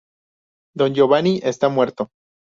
[0.75, 2.09] Don Giovanni está muerto.